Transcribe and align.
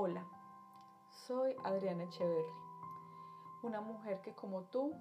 Hola, 0.00 0.24
soy 1.26 1.56
Adriana 1.64 2.04
Echeverry, 2.04 2.52
una 3.64 3.80
mujer 3.80 4.20
que 4.20 4.32
como 4.32 4.62
tú, 4.62 4.92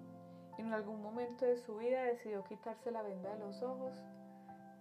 en 0.58 0.74
algún 0.74 1.04
momento 1.04 1.46
de 1.46 1.60
su 1.60 1.78
vida 1.78 2.02
decidió 2.02 2.44
quitarse 2.46 2.90
la 2.90 3.04
venda 3.04 3.32
de 3.32 3.38
los 3.38 3.62
ojos 3.62 3.94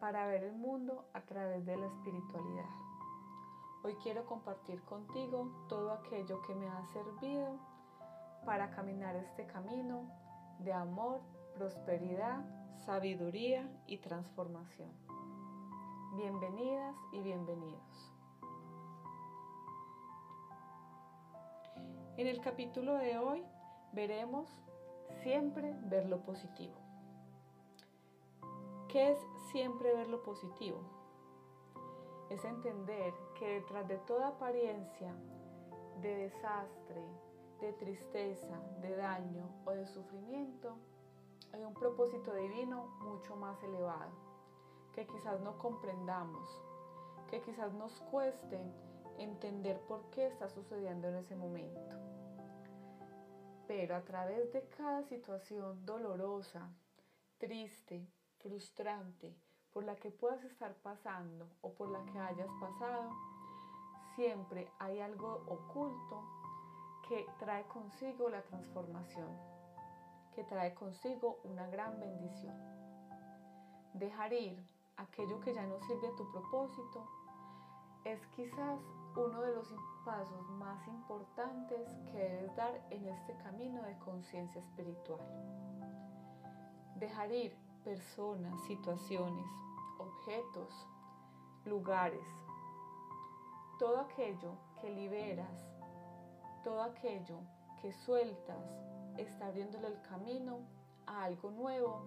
para 0.01 0.27
ver 0.27 0.45
el 0.45 0.55
mundo 0.55 1.05
a 1.13 1.21
través 1.21 1.67
de 1.67 1.77
la 1.77 1.85
espiritualidad. 1.85 2.65
Hoy 3.85 3.94
quiero 4.03 4.24
compartir 4.24 4.83
contigo 4.85 5.67
todo 5.69 5.92
aquello 5.92 6.40
que 6.46 6.54
me 6.54 6.67
ha 6.67 6.83
servido 6.94 7.58
para 8.46 8.71
caminar 8.71 9.17
este 9.17 9.44
camino 9.44 10.10
de 10.60 10.72
amor, 10.72 11.21
prosperidad, 11.56 12.42
sabiduría 12.87 13.71
y 13.87 13.98
transformación. 13.98 14.90
Bienvenidas 16.16 16.96
y 17.12 17.20
bienvenidos. 17.20 18.16
En 22.19 22.27
el 22.27 22.41
capítulo 22.41 22.95
de 22.95 23.19
hoy 23.19 23.45
veremos 23.93 24.48
siempre 25.23 25.74
ver 25.83 26.07
lo 26.07 26.23
positivo. 26.23 26.74
¿Qué 28.88 29.11
es 29.12 29.19
siempre 29.52 29.95
ver 29.95 30.09
lo 30.09 30.23
positivo? 30.23 30.80
Es 32.30 32.43
entender 32.47 33.12
que 33.38 33.60
detrás 33.60 33.87
de 33.87 33.98
toda 33.98 34.29
apariencia 34.29 35.15
de 36.01 36.16
desastre, 36.16 37.02
de 37.60 37.74
tristeza, 37.74 38.62
de 38.80 38.96
daño 38.96 39.51
o 39.66 39.73
de 39.73 39.87
sufrimiento, 39.87 40.79
hay 41.52 41.65
un 41.65 41.74
propósito 41.74 42.35
divino 42.35 42.87
mucho 43.02 43.37
más 43.37 43.62
elevado, 43.62 44.12
que 44.95 45.07
quizás 45.07 45.38
no 45.43 45.59
comprendamos, 45.59 46.62
que 47.29 47.43
quizás 47.43 47.74
nos 47.74 47.93
cueste 48.10 48.59
entender 49.19 49.79
por 49.83 50.09
qué 50.12 50.27
está 50.27 50.48
sucediendo 50.48 51.09
en 51.09 51.16
ese 51.16 51.37
momento. 51.37 52.05
Pero 53.67 53.97
a 53.97 54.03
través 54.03 54.53
de 54.53 54.69
cada 54.69 55.03
situación 55.05 55.85
dolorosa, 55.85 56.71
triste, 57.39 58.07
frustrante, 58.39 59.35
por 59.73 59.85
la 59.85 59.97
que 59.97 60.11
puedas 60.11 60.43
estar 60.45 60.75
pasando 60.77 61.49
o 61.61 61.75
por 61.75 61.91
la 61.91 62.05
que 62.07 62.19
hayas 62.19 62.49
pasado, 62.61 63.11
siempre 64.14 64.70
hay 64.78 65.00
algo 65.00 65.44
oculto 65.47 66.25
que 67.09 67.27
trae 67.39 67.64
consigo 67.64 68.28
la 68.31 68.42
transformación, 68.42 69.28
que 70.34 70.44
trae 70.44 70.75
consigo 70.75 71.41
una 71.44 71.67
gran 71.69 72.00
bendición. 72.00 72.56
Dejar 73.94 74.33
ir 74.33 74.59
aquello 74.97 75.41
que 75.41 75.55
ya 75.55 75.67
no 75.67 75.78
sirve 75.81 76.09
a 76.09 76.17
tu 76.17 76.31
propósito 76.33 77.06
es 78.05 78.27
quizás 78.28 78.81
uno 79.17 79.41
de 79.41 79.55
los 79.55 79.75
pasos 80.05 80.48
más 80.50 80.86
importantes 80.86 81.89
que 82.12 82.19
debes 82.19 82.55
dar 82.55 82.75
en 82.91 83.06
este 83.06 83.34
camino 83.39 83.83
de 83.83 83.98
conciencia 83.98 84.61
espiritual. 84.61 85.20
Dejar 86.97 87.33
ir 87.33 87.56
personas, 87.83 88.61
situaciones, 88.67 89.47
objetos, 89.98 90.87
lugares, 91.64 92.27
todo 93.78 94.00
aquello 94.00 94.53
que 94.81 94.91
liberas, 94.91 95.50
todo 96.62 96.83
aquello 96.83 97.41
que 97.81 97.92
sueltas, 97.92 98.64
está 99.17 99.47
abriéndole 99.47 99.89
el 99.89 100.00
camino 100.03 100.61
a 101.06 101.25
algo 101.25 101.50
nuevo 101.50 102.03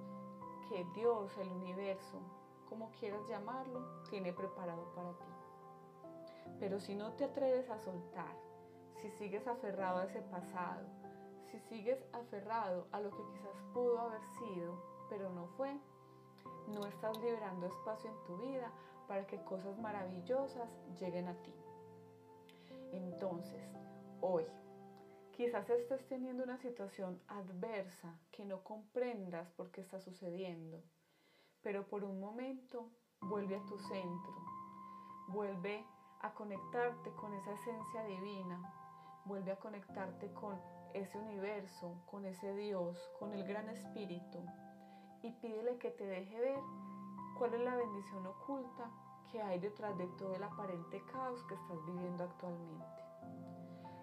que 0.69 0.85
Dios, 0.93 1.31
el 1.39 1.49
universo, 1.49 2.19
como 2.69 2.91
quieras 2.99 3.21
llamarlo, 3.27 4.03
tiene 4.09 4.31
preparado 4.31 4.93
para 4.93 5.11
ti. 5.13 5.28
Pero 6.59 6.79
si 6.79 6.95
no 6.95 7.13
te 7.13 7.25
atreves 7.25 7.69
a 7.69 7.77
soltar, 7.79 8.35
si 9.01 9.09
sigues 9.11 9.47
aferrado 9.47 9.99
a 9.99 10.05
ese 10.05 10.21
pasado, 10.21 10.85
si 11.51 11.59
sigues 11.59 12.03
aferrado 12.13 12.87
a 12.91 12.99
lo 12.99 13.11
que 13.11 13.23
quizás 13.33 13.61
pudo 13.73 13.99
haber 13.99 14.21
sido, 14.39 14.81
pero 15.09 15.29
no 15.29 15.47
fue, 15.57 15.77
no 16.67 16.85
estás 16.85 17.17
liberando 17.17 17.67
espacio 17.67 18.09
en 18.09 18.23
tu 18.25 18.37
vida 18.37 18.71
para 19.07 19.25
que 19.25 19.43
cosas 19.43 19.77
maravillosas 19.79 20.69
lleguen 20.99 21.27
a 21.27 21.41
ti. 21.41 21.53
Entonces, 22.91 23.63
hoy, 24.21 24.45
quizás 25.31 25.69
estés 25.69 26.05
teniendo 26.07 26.43
una 26.43 26.57
situación 26.57 27.21
adversa 27.27 28.19
que 28.31 28.45
no 28.45 28.63
comprendas 28.63 29.49
por 29.51 29.71
qué 29.71 29.81
está 29.81 29.99
sucediendo, 29.99 30.83
pero 31.61 31.87
por 31.87 32.03
un 32.03 32.19
momento 32.19 32.91
vuelve 33.21 33.55
a 33.55 33.65
tu 33.65 33.77
centro, 33.79 34.35
vuelve 35.29 35.85
a 36.21 36.33
conectarte 36.33 37.11
con 37.11 37.33
esa 37.33 37.51
esencia 37.51 38.03
divina, 38.03 38.59
vuelve 39.25 39.51
a 39.51 39.59
conectarte 39.59 40.31
con 40.33 40.59
ese 40.93 41.17
universo, 41.17 41.95
con 42.05 42.25
ese 42.25 42.53
Dios, 42.55 42.97
con 43.19 43.33
el 43.33 43.43
gran 43.43 43.69
espíritu 43.69 44.39
y 45.21 45.31
pídele 45.31 45.77
que 45.77 45.91
te 45.91 46.05
deje 46.05 46.39
ver 46.39 46.59
cuál 47.37 47.53
es 47.53 47.61
la 47.61 47.75
bendición 47.75 48.25
oculta 48.25 48.89
que 49.31 49.41
hay 49.41 49.59
detrás 49.59 49.97
de 49.97 50.07
todo 50.17 50.33
el 50.35 50.43
aparente 50.43 51.03
caos 51.11 51.43
que 51.43 51.53
estás 51.53 51.85
viviendo 51.85 52.23
actualmente. 52.23 53.03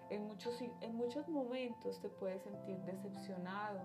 En 0.09 0.27
muchos, 0.27 0.61
en 0.61 0.95
muchos 0.95 1.27
momentos 1.27 1.99
te 1.99 2.07
puedes 2.07 2.41
sentir 2.43 2.77
decepcionado, 2.85 3.81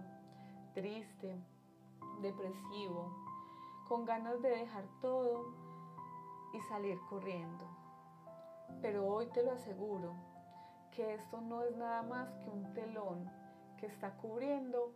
triste, 0.75 1.37
depresivo, 2.20 3.12
con 3.88 4.04
ganas 4.04 4.41
de 4.41 4.50
dejar 4.50 4.84
todo 5.00 5.53
y 6.53 6.60
salir 6.60 6.99
corriendo. 7.09 7.81
Pero 8.81 9.06
hoy 9.06 9.27
te 9.27 9.43
lo 9.43 9.53
aseguro, 9.53 10.15
que 10.93 11.15
esto 11.15 11.41
no 11.41 11.62
es 11.62 11.77
nada 11.77 12.03
más 12.03 12.33
que 12.38 12.50
un 12.50 12.72
telón 12.75 13.31
que 13.78 13.87
está 13.87 14.16
cubriendo 14.16 14.93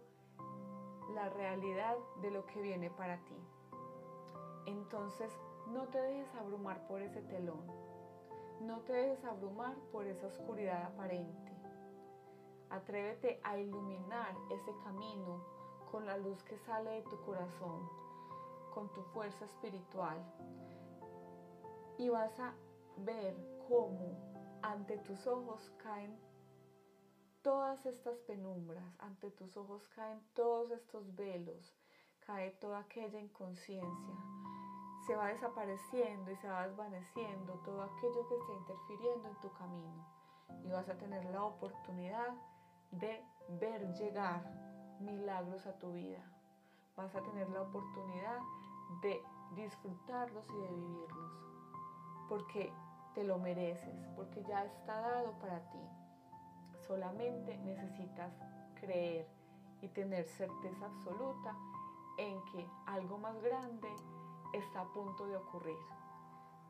la 1.15 1.29
realidad 1.31 1.97
de 2.23 2.31
lo 2.31 2.47
que 2.47 2.61
viene 2.61 2.91
para 2.91 3.17
ti. 3.25 3.37
Entonces, 4.67 5.33
no 5.69 5.85
te 5.89 6.01
dejes 6.01 6.35
abrumar 6.35 6.87
por 6.87 7.01
ese 7.01 7.23
telón. 7.23 7.65
No 8.61 8.81
te 8.81 8.93
dejes 8.93 9.25
abrumar 9.25 9.75
por 9.93 10.07
esa 10.07 10.27
oscuridad 10.27 10.85
aparente. 10.85 11.53
Atrévete 12.71 13.41
a 13.45 13.59
iluminar 13.59 14.35
ese 14.51 14.73
camino 14.85 15.45
con 15.91 16.05
la 16.05 16.17
luz 16.19 16.43
que 16.45 16.59
sale 16.59 16.91
de 16.91 17.03
tu 17.03 17.21
corazón, 17.23 17.89
con 18.75 18.93
tu 18.93 19.03
fuerza 19.03 19.45
espiritual. 19.45 20.19
Y 21.99 22.09
vas 22.09 22.39
a 22.41 22.55
ver 22.99 23.56
cómo 23.69 24.17
ante 24.63 24.99
tus 24.99 25.27
ojos 25.27 25.71
caen 25.83 26.19
todas 27.43 27.85
estas 27.87 28.19
penumbras, 28.21 28.85
ante 28.99 29.31
tus 29.31 29.57
ojos 29.57 29.89
caen 29.89 30.21
todos 30.35 30.71
estos 30.73 31.15
velos, 31.15 31.77
cae 32.21 32.51
toda 32.53 32.81
aquella 32.81 33.21
inconsciencia, 33.21 34.15
se 35.07 35.15
va 35.15 35.29
desapareciendo 35.29 36.31
y 36.31 36.37
se 36.37 36.49
va 36.49 36.67
desvaneciendo 36.67 37.55
todo 37.65 37.83
aquello 37.83 38.29
que 38.29 38.37
está 38.37 38.53
interfiriendo 38.53 39.29
en 39.29 39.41
tu 39.41 39.53
camino 39.53 40.07
y 40.65 40.71
vas 40.71 40.89
a 40.89 40.99
tener 40.99 41.25
la 41.27 41.45
oportunidad 41.45 42.35
de 42.91 43.25
ver 43.61 43.93
llegar 43.95 44.43
milagros 45.01 45.67
a 45.67 45.79
tu 45.79 45.93
vida. 45.93 46.25
Vas 46.97 47.15
a 47.15 47.23
tener 47.23 47.49
la 47.51 47.63
oportunidad 47.63 48.39
de 49.03 49.21
disfrutarlos 49.55 50.45
y 50.49 50.57
de 50.57 50.69
vivirlos. 50.69 51.33
Porque 52.29 52.73
te 53.17 53.25
lo 53.25 53.39
mereces, 53.39 54.07
porque 54.15 54.45
ya 54.45 54.63
está 54.67 55.01
dado 55.01 55.33
para 55.41 55.59
ti. 55.71 55.81
Solamente 56.87 57.57
necesitas 57.57 58.31
creer 58.79 59.27
y 59.81 59.89
tener 59.89 60.29
certeza 60.29 60.85
absoluta 60.85 61.57
en 62.19 62.45
que 62.53 62.69
algo 62.85 63.17
más 63.17 63.41
grande 63.41 63.89
está 64.53 64.83
a 64.83 64.93
punto 64.93 65.27
de 65.27 65.37
ocurrir. 65.39 65.79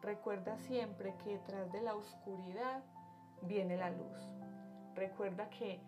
Recuerda 0.02 0.56
siempre 0.58 1.16
que 1.16 1.30
detrás 1.30 1.72
de 1.72 1.80
la 1.80 1.96
oscuridad 1.96 2.84
viene 3.42 3.76
la 3.76 3.90
luz. 3.90 4.30
Recuerda 4.94 5.50
que 5.50 5.80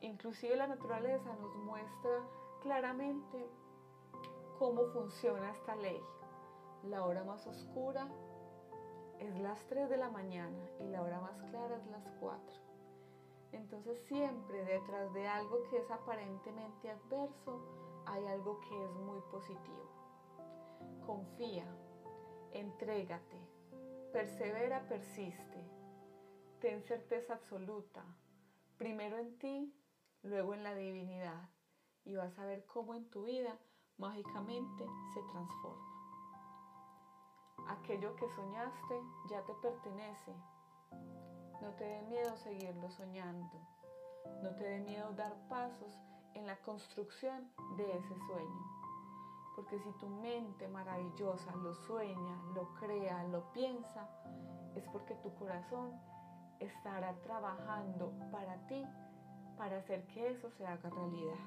inclusive 0.00 0.54
la 0.54 0.68
naturaleza 0.68 1.34
nos 1.40 1.56
muestra 1.56 2.20
claramente 2.62 3.50
cómo 4.60 4.84
funciona 4.92 5.50
esta 5.50 5.74
ley. 5.74 6.00
La 6.84 7.04
hora 7.04 7.24
más 7.24 7.44
oscura 7.48 8.08
es 9.26 9.38
las 9.40 9.64
3 9.66 9.88
de 9.88 9.96
la 9.96 10.10
mañana 10.10 10.68
y 10.80 10.88
la 10.88 11.02
hora 11.02 11.20
más 11.20 11.42
clara 11.50 11.76
es 11.76 11.86
las 11.86 12.06
4. 12.20 12.64
Entonces 13.52 13.98
siempre 14.06 14.64
detrás 14.64 15.12
de 15.14 15.26
algo 15.26 15.62
que 15.70 15.78
es 15.78 15.90
aparentemente 15.90 16.90
adverso 16.90 18.02
hay 18.06 18.26
algo 18.26 18.60
que 18.60 18.84
es 18.84 18.90
muy 18.92 19.20
positivo. 19.30 19.88
Confía, 21.06 21.66
entrégate, 22.52 23.38
persevera, 24.12 24.86
persiste, 24.88 25.70
ten 26.60 26.82
certeza 26.82 27.34
absoluta, 27.34 28.04
primero 28.76 29.18
en 29.18 29.38
ti, 29.38 29.74
luego 30.22 30.54
en 30.54 30.62
la 30.62 30.74
divinidad 30.74 31.50
y 32.04 32.14
vas 32.14 32.38
a 32.38 32.44
ver 32.44 32.64
cómo 32.66 32.94
en 32.94 33.08
tu 33.10 33.24
vida 33.24 33.58
mágicamente 33.96 34.84
se 35.14 35.20
transforma. 35.32 35.93
Aquello 37.68 38.14
que 38.16 38.28
soñaste 38.28 39.00
ya 39.30 39.42
te 39.42 39.54
pertenece. 39.54 40.34
No 41.62 41.70
te 41.76 41.84
dé 41.84 42.02
miedo 42.02 42.36
seguirlo 42.36 42.90
soñando. 42.90 43.58
No 44.42 44.50
te 44.56 44.64
dé 44.64 44.80
miedo 44.80 45.12
dar 45.12 45.34
pasos 45.48 45.98
en 46.34 46.46
la 46.46 46.56
construcción 46.62 47.50
de 47.76 47.96
ese 47.96 48.16
sueño. 48.26 48.74
Porque 49.56 49.78
si 49.78 49.92
tu 49.92 50.08
mente 50.08 50.68
maravillosa 50.68 51.54
lo 51.56 51.74
sueña, 51.74 52.42
lo 52.54 52.74
crea, 52.74 53.24
lo 53.28 53.52
piensa, 53.52 54.08
es 54.74 54.84
porque 54.88 55.14
tu 55.16 55.32
corazón 55.34 55.92
estará 56.58 57.14
trabajando 57.22 58.12
para 58.32 58.56
ti, 58.66 58.84
para 59.56 59.78
hacer 59.78 60.06
que 60.08 60.32
eso 60.32 60.50
se 60.50 60.66
haga 60.66 60.90
realidad. 60.90 61.38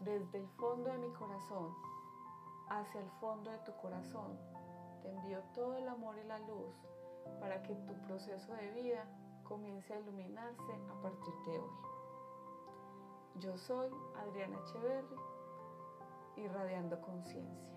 Desde 0.00 0.38
el 0.38 0.48
fondo 0.50 0.90
de 0.90 0.98
mi 0.98 1.12
corazón 1.14 1.74
hacia 2.70 3.00
el 3.00 3.10
fondo 3.20 3.50
de 3.50 3.58
tu 3.58 3.72
corazón, 3.76 4.38
te 5.02 5.10
envío 5.10 5.40
todo 5.54 5.76
el 5.76 5.88
amor 5.88 6.16
y 6.18 6.26
la 6.26 6.38
luz 6.40 6.74
para 7.40 7.62
que 7.62 7.74
tu 7.74 7.94
proceso 8.06 8.52
de 8.54 8.70
vida 8.72 9.04
comience 9.44 9.92
a 9.92 10.00
iluminarse 10.00 10.72
a 10.90 11.02
partir 11.02 11.34
de 11.46 11.58
hoy. 11.58 11.70
Yo 13.40 13.56
soy 13.56 13.88
Adriana 14.16 14.58
Echeverry, 14.58 15.16
irradiando 16.36 17.00
conciencia. 17.00 17.68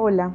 Hola, 0.00 0.32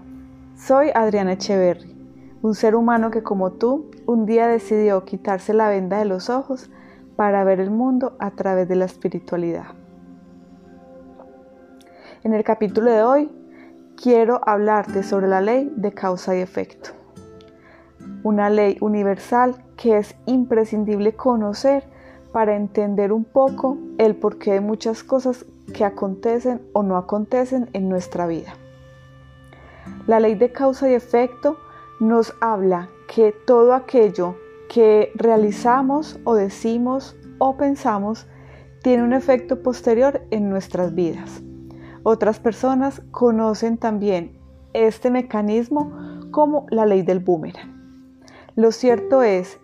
soy 0.56 0.92
Adriana 0.94 1.34
Echeverry, 1.34 1.96
un 2.42 2.56
ser 2.56 2.76
humano 2.76 3.12
que 3.12 3.24
como 3.24 3.54
tú 3.54 3.90
un 4.06 4.26
día 4.26 4.48
decidió 4.48 5.04
quitarse 5.04 5.54
la 5.54 5.70
venda 5.70 5.98
de 5.98 6.06
los 6.06 6.30
ojos 6.30 6.70
para 7.16 7.44
ver 7.44 7.60
el 7.60 7.72
mundo 7.72 8.16
a 8.20 8.32
través 8.32 8.68
de 8.68 8.76
la 8.76 8.86
espiritualidad. 8.86 9.66
En 12.24 12.34
el 12.34 12.44
capítulo 12.44 12.92
de 12.92 13.04
hoy 13.04 13.32
quiero 14.02 14.42
hablarte 14.48 15.04
sobre 15.04 15.28
la 15.28 15.42
ley 15.42 15.72
de 15.76 15.92
causa 15.92 16.36
y 16.36 16.40
efecto. 16.40 16.92
Una 18.24 18.50
ley 18.50 18.78
universal 18.80 19.56
que 19.76 19.98
es 19.98 20.16
imprescindible 20.26 21.14
conocer 21.14 21.84
para 22.32 22.56
entender 22.56 23.12
un 23.12 23.26
poco 23.26 23.78
el 23.98 24.16
porqué 24.16 24.54
de 24.54 24.62
muchas 24.62 25.04
cosas 25.04 25.46
que 25.74 25.84
acontecen 25.84 26.62
o 26.74 26.84
no 26.84 26.98
acontecen 26.98 27.70
en 27.74 27.90
nuestra 27.90 28.28
vida. 28.28 28.54
La 30.06 30.20
ley 30.20 30.36
de 30.36 30.52
causa 30.52 30.90
y 30.90 30.94
efecto 30.94 31.58
nos 32.00 32.34
habla 32.42 32.90
que 33.08 33.32
todo 33.32 33.74
aquello 33.74 34.36
que 34.68 35.12
realizamos 35.16 36.20
o 36.26 36.36
decimos 36.36 37.16
o 37.38 37.56
pensamos 37.56 38.28
tiene 38.82 39.04
un 39.04 39.14
efecto 39.14 39.64
posterior 39.64 40.22
en 40.30 40.50
nuestras 40.50 40.94
vidas. 40.94 41.42
Otras 42.04 42.40
personas 42.42 43.02
conocen 43.12 43.78
también 43.78 44.38
este 44.74 45.10
mecanismo 45.10 45.94
como 46.32 46.66
la 46.70 46.86
ley 46.86 47.02
del 47.02 47.20
boomerang. 47.20 47.72
Lo 48.56 48.74
cierto 48.74 49.24
es 49.24 49.58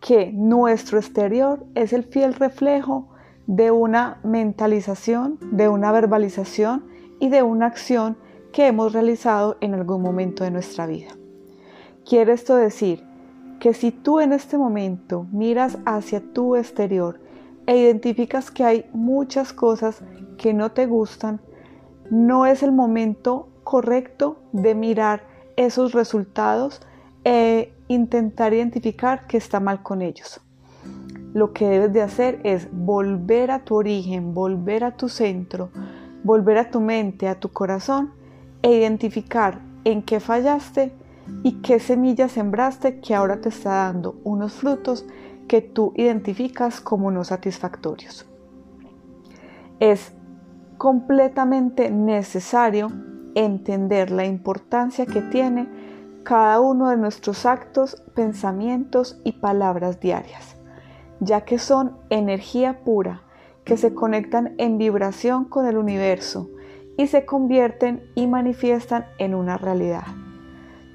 que 0.00 0.30
nuestro 0.32 0.98
exterior 0.98 1.64
es 1.74 1.94
el 1.94 2.04
fiel 2.04 2.34
reflejo 2.34 3.08
de 3.46 3.70
una 3.70 4.18
mentalización, 4.24 5.38
de 5.52 5.68
una 5.68 5.90
verbalización 5.90 6.84
y 7.18 7.30
de 7.30 7.42
una 7.42 7.66
acción 7.66 8.18
que 8.52 8.66
hemos 8.66 8.92
realizado 8.92 9.56
en 9.60 9.74
algún 9.74 10.02
momento 10.02 10.44
de 10.44 10.50
nuestra 10.50 10.86
vida. 10.86 11.10
Quiere 12.04 12.32
esto 12.32 12.56
decir 12.56 13.04
que 13.60 13.74
si 13.74 13.92
tú 13.92 14.20
en 14.20 14.32
este 14.32 14.58
momento 14.58 15.26
miras 15.32 15.78
hacia 15.84 16.20
tu 16.20 16.56
exterior 16.56 17.20
e 17.66 17.76
identificas 17.76 18.50
que 18.50 18.64
hay 18.64 18.86
muchas 18.92 19.52
cosas 19.52 20.02
que 20.38 20.54
no 20.54 20.72
te 20.72 20.86
gustan, 20.86 21.40
no 22.10 22.46
es 22.46 22.62
el 22.62 22.72
momento 22.72 23.48
correcto 23.62 24.38
de 24.52 24.74
mirar 24.74 25.22
esos 25.56 25.92
resultados 25.92 26.80
e 27.22 27.72
intentar 27.88 28.54
identificar 28.54 29.26
qué 29.26 29.36
está 29.36 29.60
mal 29.60 29.82
con 29.82 30.00
ellos. 30.02 30.40
Lo 31.34 31.52
que 31.52 31.68
debes 31.68 31.92
de 31.92 32.02
hacer 32.02 32.40
es 32.42 32.68
volver 32.72 33.50
a 33.50 33.60
tu 33.60 33.76
origen, 33.76 34.34
volver 34.34 34.82
a 34.82 34.96
tu 34.96 35.08
centro, 35.08 35.68
volver 36.24 36.58
a 36.58 36.70
tu 36.70 36.80
mente, 36.80 37.28
a 37.28 37.38
tu 37.38 37.50
corazón 37.50 38.19
e 38.62 38.72
identificar 38.72 39.60
en 39.84 40.02
qué 40.02 40.20
fallaste 40.20 40.92
y 41.42 41.62
qué 41.62 41.80
semilla 41.80 42.28
sembraste 42.28 43.00
que 43.00 43.14
ahora 43.14 43.40
te 43.40 43.48
está 43.48 43.70
dando 43.70 44.20
unos 44.24 44.54
frutos 44.54 45.06
que 45.48 45.62
tú 45.62 45.92
identificas 45.96 46.80
como 46.80 47.10
no 47.10 47.24
satisfactorios. 47.24 48.26
Es 49.80 50.12
completamente 50.78 51.90
necesario 51.90 52.88
entender 53.34 54.10
la 54.10 54.26
importancia 54.26 55.06
que 55.06 55.22
tiene 55.22 55.68
cada 56.22 56.60
uno 56.60 56.90
de 56.90 56.96
nuestros 56.96 57.46
actos, 57.46 58.02
pensamientos 58.14 59.20
y 59.24 59.32
palabras 59.32 60.00
diarias, 60.00 60.56
ya 61.20 61.42
que 61.42 61.58
son 61.58 61.96
energía 62.10 62.84
pura 62.84 63.22
que 63.64 63.76
se 63.76 63.94
conectan 63.94 64.54
en 64.58 64.78
vibración 64.78 65.44
con 65.44 65.66
el 65.66 65.76
universo 65.76 66.48
y 67.00 67.06
se 67.06 67.24
convierten 67.24 68.02
y 68.14 68.26
manifiestan 68.26 69.06
en 69.16 69.34
una 69.34 69.56
realidad. 69.56 70.04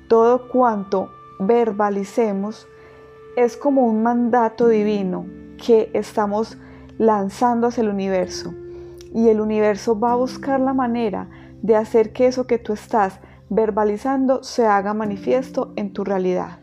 Todo 0.08 0.50
cuanto 0.50 1.10
verbalicemos 1.40 2.68
es 3.36 3.58
como 3.58 3.88
un 3.88 4.04
mandato 4.04 4.68
divino 4.68 5.26
que 5.58 5.90
estamos 5.96 6.60
lanzando 7.00 7.68
hacia 7.68 7.82
el 7.82 7.90
universo 7.90 8.54
y 9.16 9.30
el 9.30 9.42
universo 9.42 10.00
va 10.00 10.12
a 10.12 10.16
buscar 10.16 10.60
la 10.60 10.76
manera 10.76 11.28
de 11.64 11.76
hacer 11.76 12.14
que 12.14 12.28
eso 12.28 12.46
que 12.46 12.60
tú 12.60 12.74
estás 12.74 13.20
verbalizando 13.50 14.44
se 14.44 14.68
haga 14.68 14.94
manifiesto 14.94 15.74
en 15.76 15.92
tu 15.92 16.04
realidad. 16.04 16.60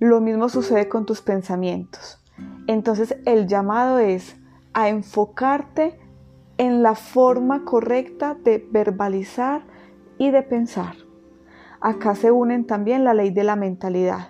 Lo 0.00 0.20
mismo 0.20 0.50
sucede 0.50 0.90
con 0.90 1.06
tus 1.06 1.22
pensamientos. 1.22 2.22
Entonces 2.66 3.16
el 3.24 3.46
llamado 3.46 4.00
es 4.00 4.36
a 4.74 4.90
enfocarte 4.90 5.98
en 6.64 6.82
la 6.82 6.94
forma 6.94 7.64
correcta 7.64 8.36
de 8.42 8.66
verbalizar 8.70 9.62
y 10.18 10.30
de 10.30 10.42
pensar. 10.42 10.94
Acá 11.80 12.14
se 12.14 12.30
unen 12.30 12.66
también 12.66 13.04
la 13.04 13.14
ley 13.14 13.30
de 13.30 13.44
la 13.44 13.56
mentalidad, 13.56 14.28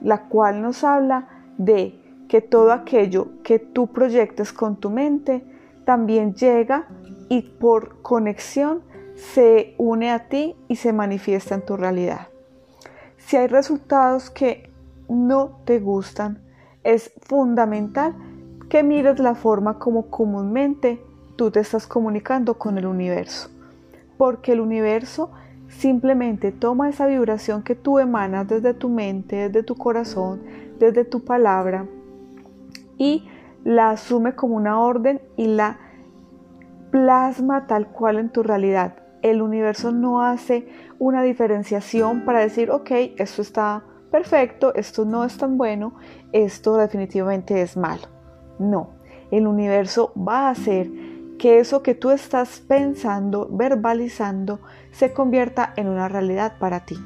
la 0.00 0.28
cual 0.28 0.62
nos 0.62 0.84
habla 0.84 1.28
de 1.58 2.00
que 2.28 2.40
todo 2.40 2.72
aquello 2.72 3.28
que 3.42 3.58
tú 3.58 3.88
proyectes 3.88 4.52
con 4.52 4.76
tu 4.76 4.90
mente 4.90 5.44
también 5.84 6.34
llega 6.34 6.86
y 7.28 7.42
por 7.42 8.02
conexión 8.02 8.82
se 9.14 9.74
une 9.78 10.10
a 10.10 10.28
ti 10.28 10.54
y 10.68 10.76
se 10.76 10.92
manifiesta 10.92 11.54
en 11.54 11.64
tu 11.64 11.76
realidad. 11.76 12.28
Si 13.16 13.36
hay 13.36 13.46
resultados 13.46 14.30
que 14.30 14.70
no 15.08 15.60
te 15.64 15.80
gustan, 15.80 16.42
es 16.84 17.12
fundamental 17.22 18.14
que 18.68 18.82
mires 18.82 19.18
la 19.18 19.34
forma 19.34 19.78
como 19.78 20.10
comúnmente 20.10 21.02
tú 21.36 21.50
te 21.50 21.60
estás 21.60 21.86
comunicando 21.86 22.54
con 22.54 22.78
el 22.78 22.86
universo. 22.86 23.50
Porque 24.16 24.52
el 24.52 24.60
universo 24.60 25.30
simplemente 25.68 26.52
toma 26.52 26.88
esa 26.88 27.06
vibración 27.06 27.62
que 27.62 27.74
tú 27.74 27.98
emanas 27.98 28.48
desde 28.48 28.74
tu 28.74 28.88
mente, 28.88 29.48
desde 29.48 29.62
tu 29.62 29.76
corazón, 29.76 30.42
desde 30.78 31.04
tu 31.04 31.24
palabra 31.24 31.86
y 32.98 33.28
la 33.64 33.90
asume 33.90 34.34
como 34.34 34.56
una 34.56 34.80
orden 34.80 35.20
y 35.36 35.48
la 35.48 35.78
plasma 36.90 37.66
tal 37.66 37.88
cual 37.88 38.18
en 38.18 38.30
tu 38.30 38.42
realidad. 38.42 38.96
El 39.22 39.42
universo 39.42 39.92
no 39.92 40.22
hace 40.22 40.68
una 40.98 41.22
diferenciación 41.22 42.24
para 42.24 42.40
decir, 42.40 42.70
ok, 42.70 42.90
esto 43.18 43.42
está 43.42 43.82
perfecto, 44.10 44.74
esto 44.74 45.04
no 45.04 45.24
es 45.24 45.36
tan 45.36 45.58
bueno, 45.58 45.94
esto 46.32 46.76
definitivamente 46.76 47.60
es 47.60 47.76
malo. 47.76 48.04
No, 48.58 48.90
el 49.30 49.46
universo 49.46 50.12
va 50.16 50.46
a 50.46 50.50
hacer 50.50 50.88
que 51.38 51.58
eso 51.58 51.82
que 51.82 51.94
tú 51.94 52.10
estás 52.10 52.60
pensando, 52.60 53.48
verbalizando, 53.50 54.60
se 54.90 55.12
convierta 55.12 55.72
en 55.76 55.88
una 55.88 56.08
realidad 56.08 56.58
para 56.58 56.86
ti. 56.86 56.96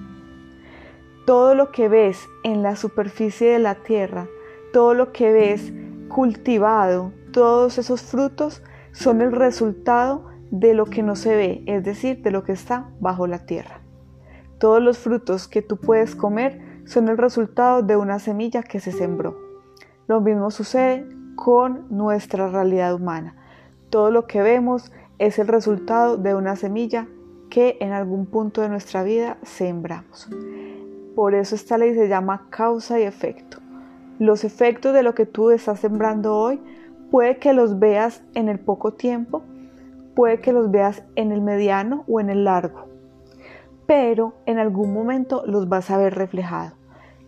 Todo 1.27 1.55
lo 1.55 1.71
que 1.71 1.89
ves 1.89 2.29
en 2.45 2.63
la 2.63 2.77
superficie 2.77 3.51
de 3.51 3.59
la 3.59 3.77
tierra, 3.77 4.29
todo 4.73 4.95
lo 4.95 5.13
que 5.13 5.33
ves 5.33 5.73
cultivado, 6.09 7.13
todos 7.33 7.79
esos 7.79 8.03
frutos 8.03 8.63
son 8.93 9.21
el 9.21 9.33
resultado 9.33 10.29
de 10.51 10.75
lo 10.75 10.87
que 10.87 11.03
no 11.03 11.15
se 11.15 11.37
ve, 11.37 11.63
es 11.67 11.85
decir, 11.85 12.23
de 12.23 12.31
lo 12.31 12.43
que 12.43 12.53
está 12.53 12.91
bajo 13.01 13.27
la 13.27 13.47
tierra. 13.47 13.81
Todos 14.59 14.83
los 14.83 14.99
frutos 14.99 15.49
que 15.49 15.63
tú 15.63 15.77
puedes 15.77 16.15
comer 16.15 16.83
son 16.85 17.09
el 17.09 17.17
resultado 17.17 17.83
de 17.83 17.97
una 17.97 18.19
semilla 18.19 18.63
que 18.63 18.81
se 18.81 18.93
sembró. 18.93 19.39
Lo 20.07 20.21
mismo 20.21 20.51
sucede 20.51 21.07
con 21.37 21.87
nuestra 21.89 22.49
realidad 22.49 22.95
humana. 22.95 23.37
Todo 23.91 24.13
lo 24.13 24.29
que 24.29 24.41
vemos 24.41 24.93
es 25.19 25.41
el 25.41 25.49
resultado 25.49 26.17
de 26.17 26.37
una 26.37 26.55
semilla 26.55 27.09
que 27.51 27.77
en 27.81 27.93
algún 27.93 28.27
punto 28.27 28.61
de 28.61 28.69
nuestra 28.69 29.03
vida 29.03 29.37
sembramos. 29.43 30.29
Por 31.17 31.35
eso 31.35 31.57
esta 31.57 31.77
ley 31.77 31.95
se 31.95 32.09
llama 32.09 32.47
causa 32.51 33.01
y 33.01 33.03
efecto. 33.03 33.59
los 34.21 34.45
efectos 34.45 34.93
de 34.93 35.03
lo 35.03 35.15
que 35.15 35.25
tú 35.25 35.51
estás 35.51 35.81
sembrando 35.81 36.37
hoy, 36.37 36.61
puede 37.11 37.39
que 37.39 37.55
los 37.55 37.79
veas 37.79 38.23
en 38.35 38.51
el 38.51 38.61
poco 38.61 38.93
tiempo, 38.93 39.43
puede 40.15 40.41
que 40.41 40.53
los 40.53 40.71
veas 40.71 41.03
en 41.17 41.33
el 41.33 41.41
mediano 41.41 42.05
o 42.07 42.21
en 42.21 42.29
el 42.29 42.45
largo, 42.45 42.85
pero 43.87 44.35
en 44.45 44.59
algún 44.59 44.93
momento 44.93 45.43
los 45.47 45.71
vas 45.71 45.91
a 45.91 45.97
ver 45.97 46.15
reflejado. 46.15 46.77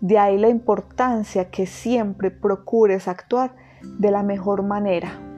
De 0.03 0.19
ahí 0.19 0.37
la 0.37 0.51
importancia 0.51 1.51
que 1.51 1.65
siempre 1.65 2.31
procures 2.31 3.09
actuar 3.09 3.55
de 3.99 4.11
la 4.11 4.23
mejor 4.23 4.63
manera. 4.63 5.32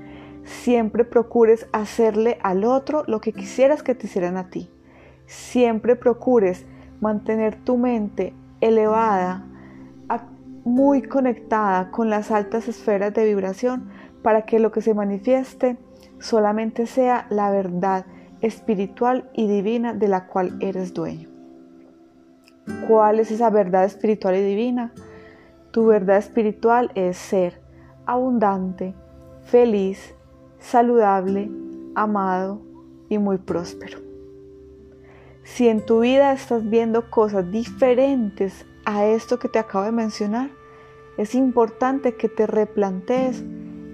Siempre 0.45 1.05
procures 1.05 1.67
hacerle 1.73 2.39
al 2.43 2.65
otro 2.65 3.05
lo 3.07 3.21
que 3.21 3.33
quisieras 3.33 3.83
que 3.83 3.95
te 3.95 4.07
hicieran 4.07 4.37
a 4.37 4.51
ti. 4.51 4.71
Siempre 5.27 5.97
procures 5.97 6.67
mantener 7.01 7.57
tu 7.57 7.77
mente 7.77 8.35
elevada, 8.61 9.47
muy 10.65 11.03
conectada 11.03 11.91
con 11.91 12.09
las 12.09 12.31
altas 12.31 12.69
esferas 12.69 13.13
de 13.13 13.27
vibración 13.27 13.91
para 14.23 14.47
que 14.47 14.59
lo 14.59 14.73
que 14.73 14.81
se 14.81 14.95
manifieste 14.95 15.77
solamente 16.19 16.87
sea 16.87 17.27
la 17.29 17.51
verdad 17.51 18.07
espiritual 18.41 19.31
y 19.35 19.47
divina 19.47 19.93
de 19.93 20.09
la 20.09 20.27
cual 20.27 20.57
eres 20.61 20.95
dueño. 20.95 21.29
¿Cuál 22.89 23.21
es 23.21 23.31
esa 23.31 23.51
verdad 23.51 23.85
espiritual 23.85 24.37
y 24.37 24.43
divina? 24.43 24.93
Tu 25.71 25.87
verdad 25.87 26.17
espiritual 26.17 26.91
es 26.95 27.19
ser 27.19 27.61
abundante, 28.07 28.95
feliz, 29.43 30.14
saludable, 30.65 31.51
amado 31.95 32.61
y 33.09 33.19
muy 33.19 33.39
próspero. 33.39 33.99
Si 35.43 35.69
en 35.69 35.85
tu 35.85 36.01
vida 36.01 36.33
estás 36.33 36.69
viendo 36.69 37.11
cosas 37.11 37.51
diferentes 37.51 38.65
a 38.87 39.05
esto 39.05 39.39
que 39.39 39.49
te 39.49 39.59
acabo 39.59 39.85
de 39.85 39.93
mencionar, 39.93 40.51
es 41.19 41.35
importante 41.35 42.17
que 42.17 42.29
te 42.31 42.47
replantees 42.47 43.45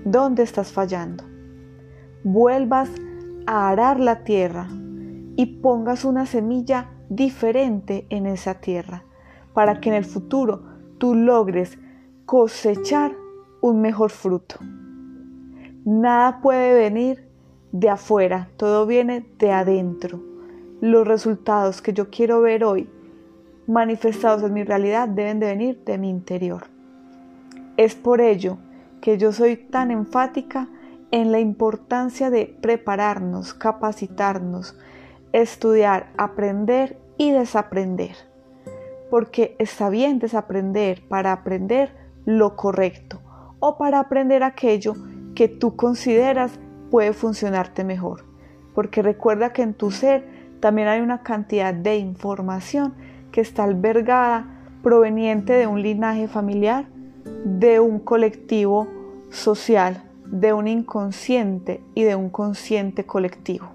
dónde 0.05 0.45
estás 0.45 0.73
fallando. 0.73 1.25
Vuelvas 2.23 2.89
a 3.47 3.69
arar 3.69 3.99
la 3.99 4.23
tierra 4.23 4.69
y 5.37 5.61
pongas 5.61 6.05
una 6.05 6.25
semilla 6.25 6.93
diferente 7.09 8.07
en 8.11 8.27
esa 8.27 8.61
tierra 8.61 9.05
para 9.55 9.81
que 9.81 9.89
en 9.89 9.97
el 9.97 10.05
futuro 10.05 10.63
tú 10.99 11.17
logres 11.17 11.79
cosechar 12.27 13.13
un 13.61 13.81
mejor 13.81 14.11
fruto. 14.11 14.57
Nada 15.85 16.43
puede 16.43 16.79
venir 16.79 17.27
de 17.73 17.89
afuera, 17.89 18.51
todo 18.59 18.87
viene 18.87 19.27
de 19.39 19.51
adentro. 19.51 20.21
Los 20.83 21.09
resultados 21.09 21.81
que 21.81 21.95
yo 21.95 22.11
quiero 22.11 22.43
ver 22.43 22.65
hoy 22.65 22.91
manifestados 23.67 24.43
en 24.43 24.53
mi 24.53 24.63
realidad 24.63 25.09
deben 25.09 25.41
de 25.41 25.47
venir 25.47 25.83
de 25.87 25.97
mi 25.97 26.11
interior. 26.11 26.65
Es 27.79 27.95
por 27.95 28.21
ello 28.21 28.59
que 29.01 29.17
yo 29.17 29.33
soy 29.33 29.57
tan 29.57 29.91
enfática 29.91 30.69
en 31.13 31.33
la 31.33 31.41
importancia 31.41 32.29
de 32.29 32.55
prepararnos, 32.61 33.55
capacitarnos, 33.55 34.77
estudiar, 35.33 36.11
aprender 36.19 36.99
y 37.17 37.31
desaprender. 37.31 38.17
Porque 39.09 39.57
está 39.59 39.89
bien 39.89 40.19
desaprender 40.19 41.03
para 41.09 41.33
aprender 41.33 41.95
lo 42.27 42.55
correcto 42.55 43.23
o 43.61 43.79
para 43.79 43.99
aprender 43.99 44.43
aquello 44.43 44.95
que 45.35 45.49
tú 45.49 45.77
consideras 45.77 46.59
puede 46.91 47.13
funcionarte 47.13 47.85
mejor. 47.85 48.25
Porque 48.75 49.03
recuerda 49.03 49.53
que 49.53 49.63
en 49.63 49.75
tu 49.75 49.91
ser 49.91 50.25
también 50.61 50.89
hay 50.89 51.01
una 51.01 51.23
cantidad 51.23 51.73
de 51.73 51.97
información 51.97 52.95
que 53.33 53.41
está 53.41 53.65
albergada 53.65 54.47
proveniente 54.83 55.53
de 55.53 55.67
un 55.67 55.83
linaje 55.83 56.29
familiar, 56.29 56.87
de 57.45 57.81
un 57.81 57.99
colectivo 57.99 58.89
social, 59.31 60.05
de 60.27 60.53
un 60.53 60.69
inconsciente 60.69 61.83
y 61.95 62.03
de 62.03 62.15
un 62.15 62.31
consciente 62.31 63.05
colectivo. 63.05 63.69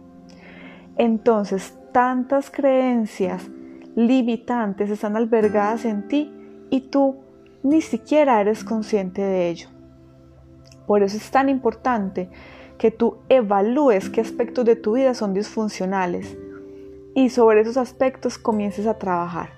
Entonces, 0.97 1.77
tantas 1.91 2.49
creencias 2.49 3.49
limitantes 3.95 4.89
están 4.89 5.15
albergadas 5.15 5.85
en 5.85 6.07
ti 6.07 6.31
y 6.69 6.81
tú 6.89 7.17
ni 7.63 7.81
siquiera 7.81 8.39
eres 8.41 8.63
consciente 8.63 9.21
de 9.21 9.49
ello. 9.49 9.74
Por 10.87 11.03
eso 11.03 11.17
es 11.17 11.31
tan 11.31 11.49
importante 11.49 12.29
que 12.77 12.91
tú 12.91 13.17
evalúes 13.29 14.09
qué 14.09 14.21
aspectos 14.21 14.65
de 14.65 14.75
tu 14.75 14.93
vida 14.93 15.13
son 15.13 15.33
disfuncionales 15.33 16.37
y 17.13 17.29
sobre 17.29 17.61
esos 17.61 17.77
aspectos 17.77 18.37
comiences 18.37 18.85
a 18.85 18.99
trabajar. 18.99 19.49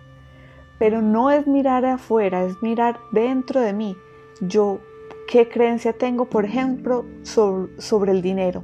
Pero 0.79 1.01
no 1.01 1.31
es 1.31 1.47
mirar 1.47 1.85
afuera, 1.85 2.43
es 2.43 2.61
mirar 2.61 2.99
dentro 3.11 3.59
de 3.59 3.73
mí. 3.73 3.97
Yo, 4.41 4.79
¿qué 5.27 5.49
creencia 5.49 5.93
tengo, 5.93 6.25
por 6.25 6.45
ejemplo, 6.45 7.03
sobre, 7.23 8.11
el 8.11 8.21
dinero? 8.21 8.63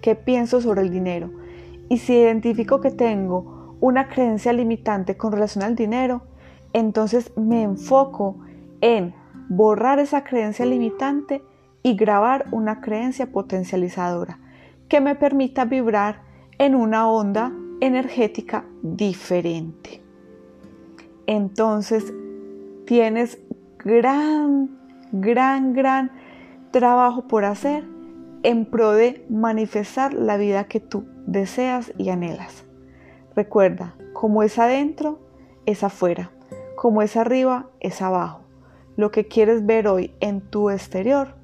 ¿Qué 0.00 0.14
pienso 0.14 0.62
sobre 0.62 0.80
el 0.80 0.90
dinero? 0.90 1.30
Y 1.90 1.98
si 1.98 2.14
identifico 2.14 2.80
que 2.80 2.90
tengo 2.90 3.76
una 3.80 4.08
creencia 4.08 4.54
limitante 4.54 5.18
con 5.18 5.32
relación 5.32 5.62
al 5.62 5.76
dinero, 5.76 6.22
entonces 6.72 7.32
me 7.36 7.62
enfoco 7.62 8.38
en 8.80 9.14
borrar 9.50 9.98
esa 9.98 10.24
creencia 10.24 10.64
limitante 10.64 11.42
y 11.82 11.94
grabar 11.94 12.46
una 12.50 12.80
creencia 12.80 13.30
potencializadora 13.32 14.38
que 14.88 15.00
me 15.00 15.14
permita 15.14 15.64
vibrar 15.64 16.22
en 16.58 16.74
una 16.74 17.08
onda 17.08 17.52
energética 17.80 18.64
diferente. 18.82 20.02
Entonces 21.26 22.12
tienes 22.86 23.38
gran, 23.84 24.70
gran, 25.12 25.72
gran 25.72 26.12
trabajo 26.70 27.26
por 27.26 27.44
hacer 27.44 27.84
en 28.42 28.64
pro 28.66 28.92
de 28.92 29.24
manifestar 29.28 30.12
la 30.14 30.36
vida 30.36 30.64
que 30.64 30.80
tú 30.80 31.04
deseas 31.26 31.92
y 31.98 32.10
anhelas. 32.10 32.64
Recuerda, 33.34 33.94
como 34.12 34.42
es 34.42 34.58
adentro, 34.58 35.20
es 35.66 35.84
afuera. 35.84 36.30
Como 36.76 37.02
es 37.02 37.16
arriba, 37.16 37.68
es 37.80 38.02
abajo. 38.02 38.42
Lo 38.96 39.10
que 39.10 39.26
quieres 39.26 39.64
ver 39.64 39.88
hoy 39.88 40.14
en 40.20 40.40
tu 40.40 40.70
exterior 40.70 41.34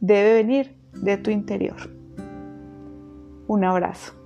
debe 0.00 0.34
venir 0.34 0.76
de 0.94 1.16
tu 1.16 1.30
interior. 1.30 1.76
Un 3.46 3.64
abrazo. 3.64 4.17